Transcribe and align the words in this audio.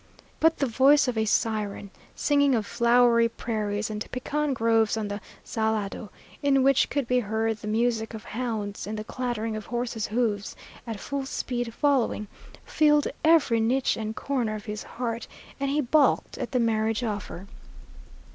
But 0.39 0.57
the 0.57 0.65
voice 0.65 1.07
of 1.07 1.15
a 1.15 1.25
siren, 1.25 1.91
singing 2.15 2.55
of 2.55 2.65
flowery 2.65 3.29
prairies 3.29 3.91
and 3.91 4.03
pecan 4.11 4.51
groves 4.55 4.97
on 4.97 5.09
the 5.09 5.21
Salado, 5.43 6.09
in 6.41 6.63
which 6.63 6.89
could 6.89 7.07
be 7.07 7.19
heard 7.19 7.57
the 7.57 7.67
music 7.67 8.15
of 8.15 8.23
hounds 8.23 8.87
and 8.87 8.97
the 8.97 9.03
clattering 9.03 9.55
of 9.55 9.67
horses' 9.67 10.07
hoofs 10.07 10.55
at 10.87 10.99
full 10.99 11.27
speed 11.27 11.71
following, 11.75 12.27
filled 12.65 13.07
every 13.23 13.59
niche 13.59 13.95
and 13.95 14.15
corner 14.15 14.55
of 14.55 14.65
his 14.65 14.81
heart, 14.81 15.27
and 15.59 15.69
he 15.69 15.81
balked 15.81 16.35
at 16.39 16.49
the 16.51 16.59
marriage 16.59 17.03
offer. 17.03 17.45